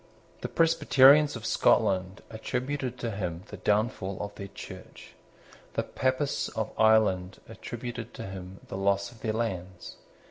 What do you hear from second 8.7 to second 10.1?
loss of their lands.